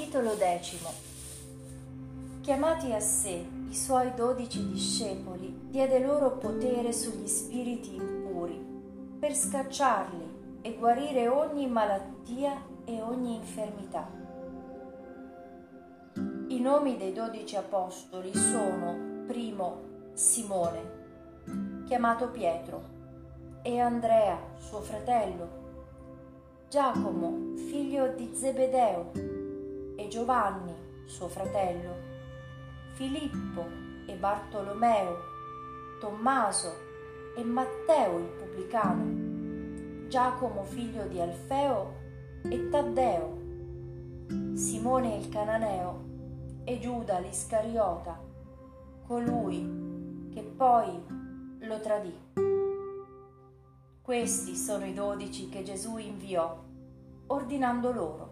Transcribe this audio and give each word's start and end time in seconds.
Capitolo 0.00 0.34
decimo 0.34 0.88
Chiamati 2.40 2.90
a 2.94 3.00
sé 3.00 3.46
i 3.68 3.74
suoi 3.74 4.14
dodici 4.14 4.66
discepoli, 4.66 5.68
diede 5.68 5.98
loro 5.98 6.38
potere 6.38 6.90
sugli 6.90 7.26
spiriti 7.26 7.96
impuri, 7.96 8.58
per 9.18 9.36
scacciarli 9.36 10.58
e 10.62 10.74
guarire 10.76 11.28
ogni 11.28 11.68
malattia 11.68 12.62
e 12.86 13.02
ogni 13.02 13.34
infermità. 13.34 14.10
I 16.48 16.58
nomi 16.58 16.96
dei 16.96 17.12
dodici 17.12 17.56
apostoli 17.56 18.34
sono, 18.34 19.24
primo, 19.26 19.82
Simone, 20.14 21.84
chiamato 21.84 22.30
Pietro, 22.30 22.82
e 23.60 23.78
Andrea, 23.78 24.38
suo 24.56 24.80
fratello, 24.80 25.58
Giacomo, 26.70 27.54
figlio 27.56 28.08
di 28.14 28.30
Zebedeo, 28.32 29.29
e 30.00 30.08
Giovanni, 30.08 30.74
suo 31.04 31.28
fratello, 31.28 31.94
Filippo 32.92 33.66
e 34.06 34.14
Bartolomeo, 34.14 35.18
Tommaso 36.00 36.74
e 37.36 37.44
Matteo 37.44 38.18
il 38.18 38.28
pubblicano, 38.28 40.08
Giacomo 40.08 40.64
figlio 40.64 41.06
di 41.06 41.20
Alfeo 41.20 41.94
e 42.44 42.70
Taddeo, 42.70 43.38
Simone 44.54 45.18
il 45.18 45.28
cananeo 45.28 46.04
e 46.64 46.78
Giuda 46.78 47.18
l'Iscariota, 47.18 48.18
colui 49.06 50.30
che 50.32 50.42
poi 50.42 50.98
lo 51.60 51.78
tradì. 51.80 52.14
Questi 54.00 54.56
sono 54.56 54.86
i 54.86 54.94
dodici 54.94 55.50
che 55.50 55.62
Gesù 55.62 55.98
inviò, 55.98 56.58
ordinando 57.26 57.92
loro, 57.92 58.29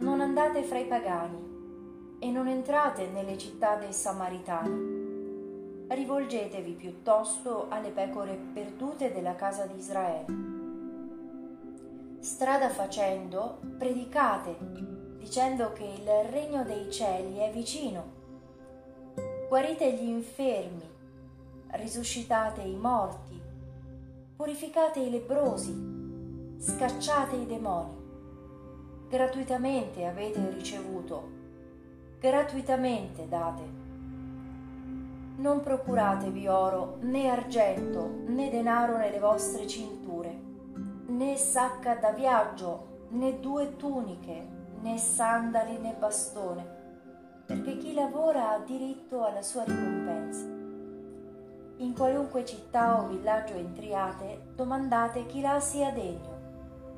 non 0.00 0.22
andate 0.22 0.62
fra 0.62 0.78
i 0.78 0.86
pagani 0.86 2.16
e 2.18 2.30
non 2.30 2.48
entrate 2.48 3.08
nelle 3.08 3.36
città 3.36 3.76
dei 3.76 3.92
Samaritani. 3.92 5.88
Rivolgetevi 5.88 6.72
piuttosto 6.72 7.66
alle 7.68 7.90
pecore 7.90 8.38
perdute 8.52 9.12
della 9.12 9.34
casa 9.34 9.66
di 9.66 9.76
Israele. 9.76 10.24
Strada 12.20 12.70
facendo, 12.70 13.58
predicate, 13.76 14.56
dicendo 15.18 15.72
che 15.72 15.84
il 15.84 16.08
regno 16.30 16.64
dei 16.64 16.90
cieli 16.90 17.36
è 17.36 17.50
vicino. 17.52 18.18
Guarite 19.48 19.92
gli 19.92 20.08
infermi, 20.08 20.88
risuscitate 21.72 22.62
i 22.62 22.76
morti, 22.76 23.38
purificate 24.34 25.00
i 25.00 25.10
lebrosi, 25.10 26.56
scacciate 26.58 27.36
i 27.36 27.46
demoni. 27.46 27.99
Gratuitamente 29.10 30.04
avete 30.04 30.38
ricevuto, 30.50 31.28
gratuitamente 32.20 33.26
date. 33.26 33.62
Non 35.38 35.60
procuratevi 35.62 36.46
oro 36.46 36.98
né 37.00 37.28
argento 37.28 38.22
né 38.26 38.48
denaro 38.50 38.96
nelle 38.98 39.18
vostre 39.18 39.66
cinture, 39.66 40.32
né 41.06 41.36
sacca 41.36 41.96
da 41.96 42.12
viaggio 42.12 43.08
né 43.08 43.40
due 43.40 43.74
tuniche 43.74 44.46
né 44.80 44.96
sandali 44.96 45.76
né 45.78 45.92
bastone, 45.98 46.64
perché 47.46 47.78
chi 47.78 47.94
lavora 47.94 48.52
ha 48.52 48.58
diritto 48.60 49.24
alla 49.24 49.42
sua 49.42 49.64
ricompensa. 49.64 50.46
In 51.78 51.94
qualunque 51.96 52.44
città 52.44 53.02
o 53.02 53.08
villaggio 53.08 53.54
entriate, 53.54 54.52
domandate 54.54 55.26
chi 55.26 55.40
là 55.40 55.58
sia 55.58 55.90
degno 55.90 56.39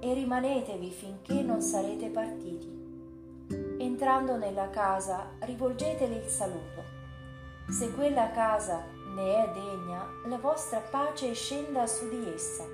e 0.04 0.14
rimanetevi 0.14 0.90
finché 0.90 1.42
non 1.42 1.62
sarete 1.62 2.08
partiti. 2.08 3.46
Entrando 3.78 4.36
nella 4.36 4.68
casa, 4.68 5.28
rivolgetele 5.38 6.16
il 6.16 6.28
saluto. 6.28 6.82
Se 7.68 7.92
quella 7.92 8.32
casa 8.32 8.82
ne 9.14 9.44
è 9.44 9.52
degna, 9.52 10.04
la 10.26 10.38
vostra 10.38 10.80
pace 10.80 11.32
scenda 11.34 11.86
su 11.86 12.08
di 12.08 12.32
essa. 12.34 12.64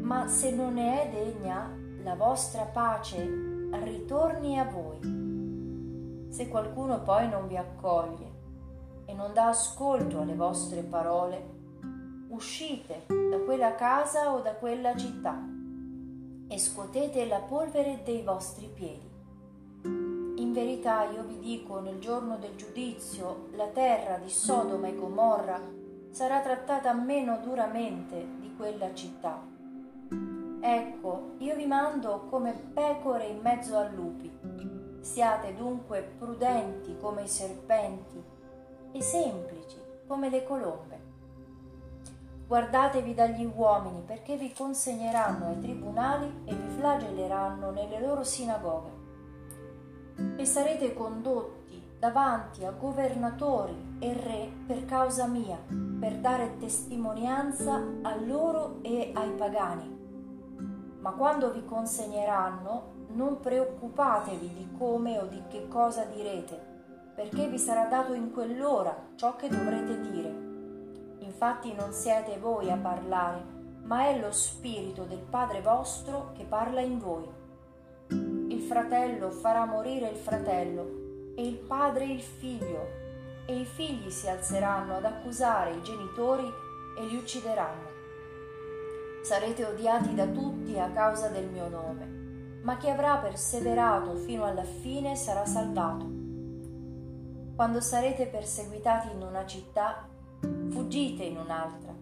Ma 0.00 0.28
se 0.28 0.50
non 0.50 0.72
ne 0.74 1.02
è 1.02 1.10
degna, 1.10 1.76
la 2.02 2.14
vostra 2.14 2.62
pace 2.62 3.18
ritorni 3.82 4.58
a 4.58 4.64
voi. 4.64 6.28
Se 6.32 6.48
qualcuno 6.48 7.02
poi 7.02 7.28
non 7.28 7.48
vi 7.48 7.58
accoglie, 7.58 8.28
e 9.04 9.12
non 9.12 9.34
dà 9.34 9.48
ascolto 9.48 10.20
alle 10.20 10.36
vostre 10.36 10.80
parole, 10.80 11.58
uscite 12.28 13.04
da 13.06 13.38
quella 13.44 13.74
casa 13.74 14.32
o 14.32 14.40
da 14.40 14.54
quella 14.54 14.96
città 14.96 15.58
e 16.52 16.58
scuotete 16.58 17.26
la 17.26 17.38
polvere 17.38 18.00
dei 18.04 18.22
vostri 18.22 18.68
piedi. 18.74 19.08
In 19.84 20.52
verità 20.52 21.08
io 21.08 21.22
vi 21.22 21.38
dico, 21.38 21.78
nel 21.78 22.00
giorno 22.00 22.38
del 22.38 22.56
giudizio, 22.56 23.50
la 23.52 23.68
terra 23.68 24.16
di 24.16 24.28
Sodoma 24.28 24.88
e 24.88 24.96
Gomorra 24.96 25.60
sarà 26.10 26.40
trattata 26.40 26.92
meno 26.92 27.38
duramente 27.40 28.26
di 28.40 28.52
quella 28.56 28.92
città. 28.92 29.40
Ecco, 30.60 31.34
io 31.38 31.54
vi 31.54 31.66
mando 31.66 32.26
come 32.28 32.52
pecore 32.52 33.26
in 33.26 33.38
mezzo 33.40 33.76
a 33.76 33.88
lupi. 33.88 34.98
Siate 34.98 35.54
dunque 35.54 36.14
prudenti 36.18 36.96
come 37.00 37.22
i 37.22 37.28
serpenti 37.28 38.20
e 38.90 39.00
semplici 39.00 39.76
come 40.08 40.28
le 40.28 40.42
colombe. 40.42 40.99
Guardatevi 42.50 43.14
dagli 43.14 43.48
uomini 43.54 44.02
perché 44.04 44.36
vi 44.36 44.52
consegneranno 44.52 45.46
ai 45.46 45.60
tribunali 45.60 46.42
e 46.46 46.52
vi 46.52 46.68
flagelleranno 46.78 47.70
nelle 47.70 48.00
loro 48.00 48.24
sinagoghe. 48.24 48.90
E 50.34 50.44
sarete 50.44 50.92
condotti 50.92 51.80
davanti 51.96 52.64
a 52.64 52.72
governatori 52.72 53.98
e 54.00 54.12
re 54.14 54.50
per 54.66 54.84
causa 54.84 55.28
mia, 55.28 55.58
per 56.00 56.16
dare 56.16 56.56
testimonianza 56.58 57.80
a 58.02 58.16
loro 58.16 58.80
e 58.82 59.12
ai 59.14 59.30
pagani. 59.30 59.98
Ma 60.98 61.12
quando 61.12 61.52
vi 61.52 61.64
consegneranno, 61.64 63.06
non 63.12 63.38
preoccupatevi 63.38 64.52
di 64.54 64.68
come 64.76 65.20
o 65.20 65.26
di 65.26 65.40
che 65.46 65.68
cosa 65.68 66.02
direte 66.02 66.66
perché 67.14 67.46
vi 67.46 67.58
sarà 67.58 67.84
dato 67.84 68.12
in 68.12 68.32
quell'ora 68.32 69.10
ciò 69.14 69.36
che 69.36 69.48
dovrete 69.48 70.00
dire. 70.00 70.49
Infatti 71.20 71.72
non 71.72 71.92
siete 71.92 72.38
voi 72.38 72.70
a 72.70 72.76
parlare, 72.76 73.42
ma 73.82 74.06
è 74.06 74.18
lo 74.18 74.30
Spirito 74.32 75.04
del 75.04 75.24
Padre 75.28 75.60
vostro 75.62 76.32
che 76.36 76.44
parla 76.44 76.80
in 76.80 76.98
voi. 76.98 77.28
Il 78.10 78.60
fratello 78.60 79.30
farà 79.30 79.64
morire 79.64 80.08
il 80.08 80.16
fratello 80.16 81.32
e 81.34 81.46
il 81.46 81.56
padre 81.56 82.04
il 82.04 82.20
figlio, 82.20 82.86
e 83.46 83.60
i 83.60 83.64
figli 83.64 84.10
si 84.10 84.28
alzeranno 84.28 84.96
ad 84.96 85.04
accusare 85.04 85.74
i 85.74 85.82
genitori 85.82 86.48
e 86.98 87.06
li 87.06 87.16
uccideranno. 87.16 87.88
Sarete 89.22 89.64
odiati 89.64 90.14
da 90.14 90.26
tutti 90.26 90.78
a 90.78 90.90
causa 90.90 91.28
del 91.28 91.48
mio 91.48 91.68
nome, 91.68 92.60
ma 92.62 92.76
chi 92.76 92.90
avrà 92.90 93.16
perseverato 93.16 94.16
fino 94.16 94.44
alla 94.44 94.64
fine 94.64 95.16
sarà 95.16 95.46
salvato. 95.46 96.06
Quando 97.56 97.80
sarete 97.80 98.26
perseguitati 98.26 99.10
in 99.12 99.22
una 99.22 99.46
città, 99.46 100.08
fuggite 100.40 101.24
in 101.24 101.36
un'altra. 101.36 101.94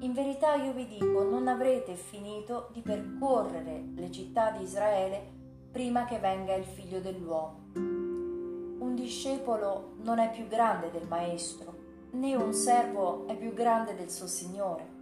In 0.00 0.12
verità 0.12 0.54
io 0.54 0.72
vi 0.72 0.86
dico, 0.86 1.22
non 1.24 1.48
avrete 1.48 1.94
finito 1.94 2.68
di 2.72 2.80
percorrere 2.80 3.84
le 3.94 4.10
città 4.10 4.50
di 4.50 4.62
Israele 4.62 5.36
prima 5.72 6.04
che 6.04 6.18
venga 6.18 6.54
il 6.54 6.64
figlio 6.64 7.00
dell'uomo. 7.00 7.70
Un 7.74 8.94
discepolo 8.94 9.94
non 10.02 10.18
è 10.18 10.30
più 10.30 10.46
grande 10.46 10.90
del 10.90 11.06
maestro, 11.06 11.74
né 12.12 12.34
un 12.36 12.52
servo 12.52 13.26
è 13.26 13.36
più 13.36 13.52
grande 13.54 13.94
del 13.94 14.10
suo 14.10 14.26
Signore. 14.26 14.96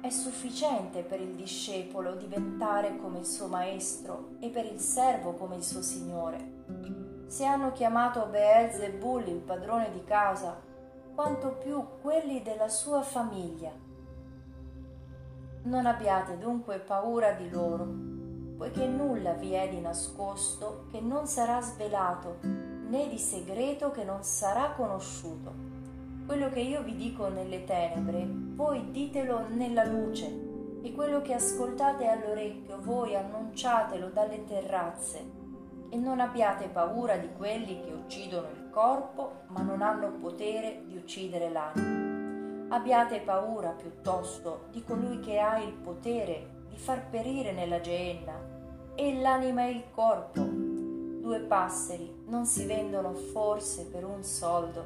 È 0.00 0.10
sufficiente 0.10 1.02
per 1.02 1.20
il 1.20 1.34
discepolo 1.34 2.14
diventare 2.14 2.96
come 2.96 3.20
il 3.20 3.26
suo 3.26 3.46
maestro 3.46 4.36
e 4.40 4.48
per 4.48 4.64
il 4.64 4.80
servo 4.80 5.34
come 5.34 5.56
il 5.56 5.62
suo 5.62 5.82
Signore 5.82 7.12
se 7.32 7.46
hanno 7.46 7.72
chiamato 7.72 8.26
Beelzebul 8.26 9.26
il 9.26 9.40
padrone 9.40 9.90
di 9.90 10.04
casa, 10.04 10.60
quanto 11.14 11.56
più 11.62 11.84
quelli 12.00 12.42
della 12.42 12.68
sua 12.68 13.02
famiglia. 13.02 13.70
Non 15.64 15.86
abbiate 15.86 16.38
dunque 16.38 16.78
paura 16.78 17.32
di 17.32 17.48
loro, 17.50 17.86
poiché 18.56 18.86
nulla 18.86 19.32
vi 19.32 19.52
è 19.52 19.68
di 19.68 19.80
nascosto 19.80 20.86
che 20.90 21.00
non 21.00 21.26
sarà 21.26 21.60
svelato, 21.60 22.38
né 22.42 23.08
di 23.08 23.18
segreto 23.18 23.90
che 23.90 24.04
non 24.04 24.22
sarà 24.22 24.72
conosciuto. 24.72 25.52
Quello 26.26 26.48
che 26.48 26.60
io 26.60 26.82
vi 26.82 26.96
dico 26.96 27.28
nelle 27.28 27.64
tenebre, 27.64 28.26
voi 28.28 28.90
ditelo 28.90 29.48
nella 29.48 29.84
luce, 29.84 30.50
e 30.82 30.92
quello 30.92 31.22
che 31.22 31.34
ascoltate 31.34 32.08
all'orecchio, 32.08 32.80
voi 32.80 33.14
annunciatelo 33.14 34.08
dalle 34.08 34.44
terrazze 34.44 35.40
e 35.88 35.96
non 35.96 36.20
abbiate 36.20 36.68
paura 36.68 37.16
di 37.16 37.28
quelli 37.36 37.80
che 37.80 37.92
uccidono 37.92 38.48
il 38.48 38.61
corpo 38.72 39.42
ma 39.48 39.60
non 39.60 39.82
hanno 39.82 40.10
potere 40.12 40.82
di 40.86 40.96
uccidere 40.96 41.50
l'anima. 41.50 42.74
Abbiate 42.74 43.20
paura 43.20 43.68
piuttosto 43.68 44.64
di 44.70 44.82
colui 44.82 45.20
che 45.20 45.38
ha 45.38 45.58
il 45.58 45.74
potere 45.74 46.64
di 46.68 46.78
far 46.78 47.08
perire 47.10 47.52
nella 47.52 47.80
geenna 47.80 48.32
e 48.94 49.20
l'anima 49.20 49.66
e 49.66 49.70
il 49.70 49.84
corpo 49.94 50.40
due 50.40 51.40
passeri 51.40 52.24
non 52.26 52.46
si 52.46 52.64
vendono 52.64 53.12
forse 53.12 53.86
per 53.86 54.04
un 54.04 54.24
soldo? 54.24 54.82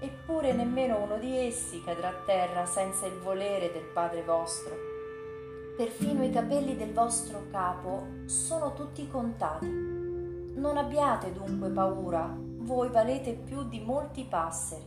Eppure 0.00 0.52
nemmeno 0.52 1.02
uno 1.02 1.18
di 1.18 1.36
essi 1.36 1.82
cadrà 1.82 2.08
a 2.08 2.22
terra 2.24 2.64
senza 2.64 3.06
il 3.06 3.18
volere 3.18 3.70
del 3.72 3.84
Padre 3.92 4.22
vostro. 4.22 4.74
Perfino 5.76 6.24
i 6.24 6.30
capelli 6.30 6.76
del 6.76 6.92
vostro 6.92 7.44
capo 7.50 8.06
sono 8.26 8.72
tutti 8.72 9.06
contati. 9.06 9.87
Non 10.58 10.76
abbiate 10.76 11.32
dunque 11.32 11.70
paura, 11.70 12.36
voi 12.36 12.88
valete 12.88 13.34
più 13.34 13.68
di 13.68 13.78
molti 13.78 14.24
passeri. 14.24 14.84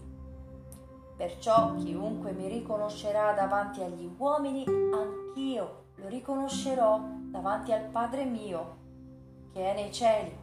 Perciò 1.15 1.75
chiunque 1.75 2.33
mi 2.33 2.49
riconoscerà 2.49 3.31
davanti 3.31 3.81
agli 3.81 4.09
uomini, 4.17 4.65
anch'io 4.67 5.83
lo 5.95 6.09
riconoscerò 6.09 6.99
davanti 7.29 7.71
al 7.71 7.85
Padre 7.85 8.25
mio 8.25 8.75
che 9.53 9.71
è 9.71 9.73
nei 9.73 9.93
cieli. 9.93 10.37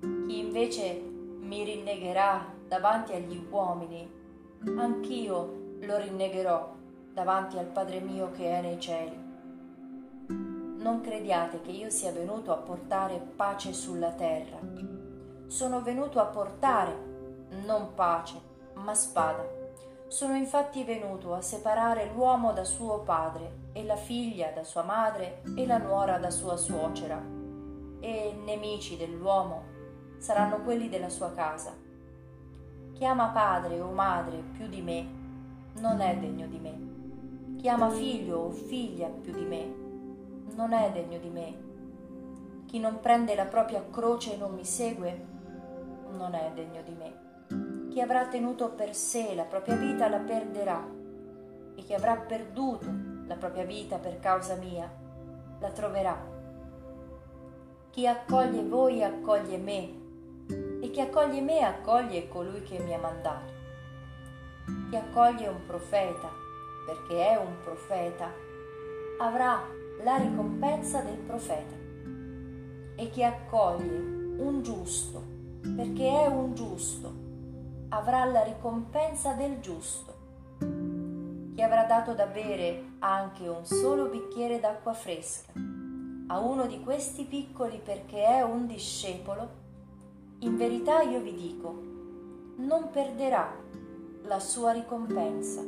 Chi 0.00 0.38
invece 0.38 0.98
mi 0.98 1.62
rinnegherà 1.64 2.54
davanti 2.66 3.12
agli 3.12 3.46
uomini, 3.50 4.10
anch'io 4.78 5.76
lo 5.78 5.98
rinnegherò 5.98 6.72
davanti 7.12 7.58
al 7.58 7.66
Padre 7.66 8.00
mio 8.00 8.30
che 8.30 8.50
è 8.50 8.62
nei 8.62 8.80
cieli. 8.80 9.21
Non 10.82 11.00
crediate 11.00 11.60
che 11.60 11.70
io 11.70 11.90
sia 11.90 12.10
venuto 12.10 12.52
a 12.52 12.56
portare 12.56 13.16
pace 13.36 13.72
sulla 13.72 14.10
terra. 14.10 14.58
Sono 15.46 15.80
venuto 15.80 16.18
a 16.18 16.24
portare 16.24 17.46
non 17.64 17.94
pace, 17.94 18.40
ma 18.74 18.92
spada. 18.92 19.46
Sono 20.08 20.34
infatti 20.34 20.82
venuto 20.82 21.34
a 21.34 21.40
separare 21.40 22.10
l'uomo 22.12 22.52
da 22.52 22.64
suo 22.64 22.98
padre 22.98 23.70
e 23.72 23.84
la 23.84 23.94
figlia 23.94 24.50
da 24.50 24.64
sua 24.64 24.82
madre 24.82 25.42
e 25.56 25.66
la 25.66 25.78
nuora 25.78 26.18
da 26.18 26.30
sua 26.30 26.56
suocera 26.56 27.22
e 28.00 28.36
nemici 28.44 28.96
dell'uomo 28.96 29.62
saranno 30.18 30.62
quelli 30.62 30.88
della 30.88 31.10
sua 31.10 31.32
casa. 31.32 31.72
Chi 32.92 33.04
ama 33.04 33.28
padre 33.28 33.80
o 33.80 33.92
madre 33.92 34.42
più 34.52 34.66
di 34.66 34.82
me 34.82 35.06
non 35.74 36.00
è 36.00 36.16
degno 36.16 36.48
di 36.48 36.58
me. 36.58 37.60
Chi 37.60 37.68
ama 37.68 37.88
figlio 37.88 38.38
o 38.38 38.50
figlia 38.50 39.06
più 39.06 39.32
di 39.32 39.44
me 39.44 39.81
non 40.54 40.72
è 40.72 40.90
degno 40.92 41.18
di 41.18 41.28
me. 41.28 41.70
Chi 42.66 42.78
non 42.78 43.00
prende 43.00 43.34
la 43.34 43.46
propria 43.46 43.84
croce 43.90 44.34
e 44.34 44.36
non 44.36 44.54
mi 44.54 44.64
segue 44.64 45.30
non 46.12 46.34
è 46.34 46.50
degno 46.54 46.82
di 46.82 46.94
me. 46.94 47.88
Chi 47.90 48.00
avrà 48.00 48.26
tenuto 48.26 48.70
per 48.70 48.94
sé 48.94 49.34
la 49.34 49.44
propria 49.44 49.76
vita 49.76 50.08
la 50.08 50.18
perderà 50.18 50.82
e 51.74 51.82
chi 51.82 51.94
avrà 51.94 52.16
perduto 52.16 52.86
la 53.26 53.36
propria 53.36 53.64
vita 53.64 53.98
per 53.98 54.18
causa 54.20 54.54
mia 54.54 54.90
la 55.58 55.70
troverà. 55.70 56.18
Chi 57.90 58.06
accoglie 58.06 58.62
voi 58.62 59.02
accoglie 59.02 59.58
me 59.58 60.00
e 60.80 60.90
chi 60.90 61.00
accoglie 61.00 61.40
me 61.40 61.62
accoglie 61.62 62.28
colui 62.28 62.62
che 62.62 62.78
mi 62.78 62.94
ha 62.94 62.98
mandato. 62.98 63.52
Chi 64.88 64.96
accoglie 64.96 65.48
un 65.48 65.64
profeta 65.66 66.30
perché 66.86 67.28
è 67.28 67.36
un 67.36 67.56
profeta 67.62 68.30
avrà 69.18 69.62
la 70.02 70.16
ricompensa 70.16 71.00
del 71.00 71.16
profeta 71.16 71.74
e 72.96 73.10
chi 73.10 73.22
accoglie 73.22 73.96
un 74.38 74.60
giusto 74.62 75.22
perché 75.76 76.08
è 76.08 76.26
un 76.26 76.54
giusto 76.54 77.12
avrà 77.90 78.24
la 78.24 78.42
ricompensa 78.42 79.34
del 79.34 79.60
giusto. 79.60 80.20
Chi 81.54 81.60
avrà 81.60 81.84
dato 81.84 82.14
da 82.14 82.26
bere 82.26 82.94
anche 83.00 83.46
un 83.46 83.64
solo 83.64 84.06
bicchiere 84.06 84.58
d'acqua 84.58 84.94
fresca 84.94 85.52
a 86.28 86.38
uno 86.38 86.66
di 86.66 86.80
questi 86.80 87.24
piccoli 87.24 87.78
perché 87.84 88.24
è 88.24 88.42
un 88.42 88.66
discepolo, 88.66 89.48
in 90.38 90.56
verità 90.56 91.02
io 91.02 91.20
vi 91.20 91.34
dico, 91.34 91.82
non 92.56 92.88
perderà 92.90 93.54
la 94.22 94.40
sua 94.40 94.72
ricompensa. 94.72 95.60